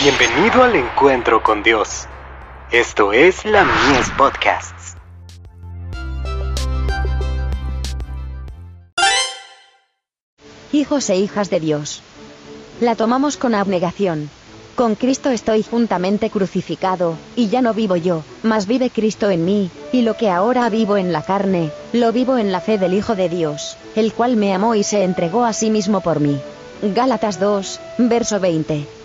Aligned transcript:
Bienvenido 0.00 0.62
al 0.62 0.76
encuentro 0.76 1.42
con 1.42 1.64
Dios. 1.64 2.06
Esto 2.70 3.12
es 3.12 3.44
la 3.44 3.64
Mies 3.64 4.08
Podcasts. 4.16 4.94
Hijos 10.70 11.10
e 11.10 11.16
hijas 11.16 11.50
de 11.50 11.58
Dios. 11.58 12.02
La 12.80 12.94
tomamos 12.94 13.36
con 13.36 13.56
abnegación. 13.56 14.30
Con 14.76 14.94
Cristo 14.94 15.30
estoy 15.30 15.64
juntamente 15.64 16.30
crucificado, 16.30 17.16
y 17.34 17.48
ya 17.48 17.60
no 17.60 17.74
vivo 17.74 17.96
yo, 17.96 18.22
mas 18.44 18.68
vive 18.68 18.90
Cristo 18.90 19.30
en 19.30 19.44
mí, 19.44 19.68
y 19.90 20.02
lo 20.02 20.16
que 20.16 20.30
ahora 20.30 20.68
vivo 20.68 20.96
en 20.96 21.12
la 21.12 21.22
carne, 21.22 21.72
lo 21.92 22.12
vivo 22.12 22.38
en 22.38 22.52
la 22.52 22.60
fe 22.60 22.78
del 22.78 22.94
Hijo 22.94 23.16
de 23.16 23.28
Dios, 23.28 23.76
el 23.96 24.12
cual 24.12 24.36
me 24.36 24.54
amó 24.54 24.76
y 24.76 24.84
se 24.84 25.02
entregó 25.02 25.44
a 25.44 25.52
sí 25.52 25.70
mismo 25.70 26.02
por 26.02 26.20
mí. 26.20 26.40
Gálatas 26.82 27.40
2, 27.40 27.80
verso 27.98 28.38
20. 28.38 28.97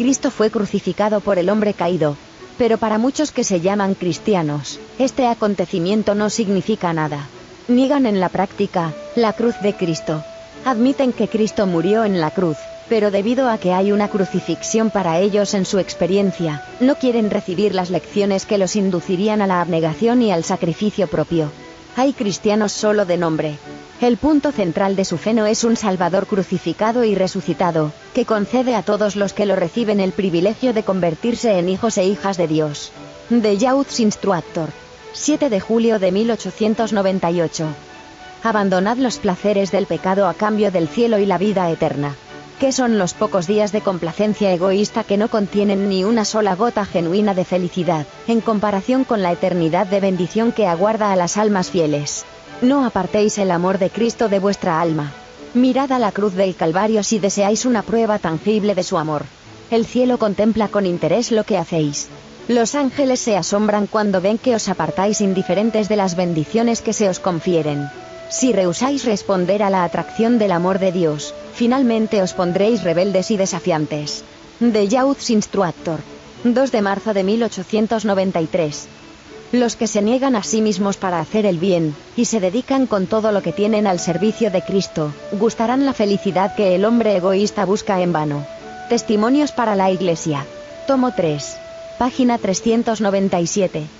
Cristo 0.00 0.30
fue 0.30 0.50
crucificado 0.50 1.20
por 1.20 1.38
el 1.38 1.50
hombre 1.50 1.74
caído. 1.74 2.16
Pero 2.56 2.78
para 2.78 2.96
muchos 2.96 3.32
que 3.32 3.44
se 3.44 3.60
llaman 3.60 3.92
cristianos, 3.94 4.80
este 4.98 5.26
acontecimiento 5.26 6.14
no 6.14 6.30
significa 6.30 6.94
nada. 6.94 7.28
Niegan 7.68 8.06
en 8.06 8.18
la 8.18 8.30
práctica 8.30 8.94
la 9.14 9.34
cruz 9.34 9.60
de 9.60 9.74
Cristo. 9.74 10.24
Admiten 10.64 11.12
que 11.12 11.28
Cristo 11.28 11.66
murió 11.66 12.06
en 12.06 12.18
la 12.18 12.30
cruz, 12.30 12.56
pero 12.88 13.10
debido 13.10 13.50
a 13.50 13.58
que 13.58 13.74
hay 13.74 13.92
una 13.92 14.08
crucifixión 14.08 14.88
para 14.88 15.18
ellos 15.18 15.52
en 15.52 15.66
su 15.66 15.78
experiencia, 15.78 16.64
no 16.80 16.94
quieren 16.94 17.28
recibir 17.28 17.74
las 17.74 17.90
lecciones 17.90 18.46
que 18.46 18.56
los 18.56 18.76
inducirían 18.76 19.42
a 19.42 19.46
la 19.46 19.60
abnegación 19.60 20.22
y 20.22 20.32
al 20.32 20.44
sacrificio 20.44 21.08
propio. 21.08 21.52
Hay 21.96 22.14
cristianos 22.14 22.72
solo 22.72 23.04
de 23.04 23.18
nombre, 23.18 23.58
el 24.00 24.16
punto 24.16 24.50
central 24.50 24.96
de 24.96 25.04
su 25.04 25.18
fe 25.18 25.34
no 25.34 25.44
es 25.44 25.62
un 25.62 25.76
Salvador 25.76 26.26
crucificado 26.26 27.04
y 27.04 27.14
resucitado, 27.14 27.92
que 28.14 28.24
concede 28.24 28.74
a 28.74 28.82
todos 28.82 29.14
los 29.14 29.34
que 29.34 29.44
lo 29.44 29.56
reciben 29.56 30.00
el 30.00 30.12
privilegio 30.12 30.72
de 30.72 30.82
convertirse 30.82 31.58
en 31.58 31.68
hijos 31.68 31.98
e 31.98 32.06
hijas 32.06 32.38
de 32.38 32.48
Dios. 32.48 32.92
De 33.28 33.58
Youth 33.58 33.98
Instructor. 33.98 34.70
7 35.12 35.50
de 35.50 35.60
julio 35.60 35.98
de 35.98 36.12
1898. 36.12 37.66
Abandonad 38.42 38.96
los 38.96 39.18
placeres 39.18 39.70
del 39.70 39.84
pecado 39.84 40.26
a 40.28 40.34
cambio 40.34 40.70
del 40.70 40.88
cielo 40.88 41.18
y 41.18 41.26
la 41.26 41.36
vida 41.36 41.70
eterna. 41.70 42.14
¿Qué 42.58 42.72
son 42.72 42.98
los 42.98 43.12
pocos 43.12 43.46
días 43.46 43.70
de 43.70 43.82
complacencia 43.82 44.52
egoísta 44.52 45.04
que 45.04 45.18
no 45.18 45.28
contienen 45.28 45.90
ni 45.90 46.04
una 46.04 46.24
sola 46.24 46.54
gota 46.54 46.86
genuina 46.86 47.34
de 47.34 47.44
felicidad, 47.44 48.06
en 48.28 48.40
comparación 48.40 49.04
con 49.04 49.22
la 49.22 49.32
eternidad 49.32 49.86
de 49.86 50.00
bendición 50.00 50.52
que 50.52 50.66
aguarda 50.66 51.12
a 51.12 51.16
las 51.16 51.36
almas 51.36 51.70
fieles? 51.70 52.24
No 52.62 52.84
apartéis 52.84 53.38
el 53.38 53.50
amor 53.50 53.78
de 53.78 53.88
Cristo 53.88 54.28
de 54.28 54.38
vuestra 54.38 54.80
alma. 54.82 55.12
Mirad 55.54 55.92
a 55.92 55.98
la 55.98 56.12
cruz 56.12 56.34
del 56.34 56.54
Calvario 56.54 57.02
si 57.02 57.18
deseáis 57.18 57.64
una 57.64 57.82
prueba 57.82 58.18
tangible 58.18 58.74
de 58.74 58.82
su 58.82 58.98
amor. 58.98 59.24
El 59.70 59.86
cielo 59.86 60.18
contempla 60.18 60.68
con 60.68 60.84
interés 60.84 61.32
lo 61.32 61.44
que 61.44 61.56
hacéis. 61.56 62.08
Los 62.48 62.74
ángeles 62.74 63.20
se 63.20 63.36
asombran 63.36 63.86
cuando 63.86 64.20
ven 64.20 64.36
que 64.36 64.54
os 64.54 64.68
apartáis 64.68 65.22
indiferentes 65.22 65.88
de 65.88 65.96
las 65.96 66.16
bendiciones 66.16 66.82
que 66.82 66.92
se 66.92 67.08
os 67.08 67.18
confieren. 67.18 67.88
Si 68.28 68.52
rehusáis 68.52 69.04
responder 69.04 69.62
a 69.62 69.70
la 69.70 69.84
atracción 69.84 70.38
del 70.38 70.52
amor 70.52 70.80
de 70.80 70.92
Dios, 70.92 71.34
finalmente 71.54 72.22
os 72.22 72.34
pondréis 72.34 72.82
rebeldes 72.82 73.30
y 73.30 73.36
desafiantes. 73.36 74.22
De 74.60 74.86
Youth 74.86 75.30
Instructor. 75.30 76.00
2 76.44 76.72
de 76.72 76.82
marzo 76.82 77.14
de 77.14 77.24
1893. 77.24 78.88
Los 79.52 79.74
que 79.74 79.88
se 79.88 80.00
niegan 80.00 80.36
a 80.36 80.44
sí 80.44 80.62
mismos 80.62 80.96
para 80.96 81.18
hacer 81.18 81.44
el 81.44 81.58
bien, 81.58 81.94
y 82.16 82.26
se 82.26 82.38
dedican 82.38 82.86
con 82.86 83.06
todo 83.06 83.32
lo 83.32 83.42
que 83.42 83.52
tienen 83.52 83.88
al 83.88 83.98
servicio 83.98 84.50
de 84.52 84.62
Cristo, 84.62 85.12
gustarán 85.32 85.84
la 85.84 85.92
felicidad 85.92 86.54
que 86.54 86.76
el 86.76 86.84
hombre 86.84 87.16
egoísta 87.16 87.64
busca 87.64 88.00
en 88.00 88.12
vano. 88.12 88.46
Testimonios 88.88 89.50
para 89.50 89.74
la 89.74 89.90
Iglesia. 89.90 90.46
Tomo 90.86 91.12
3. 91.16 91.56
Página 91.98 92.38
397. 92.38 93.99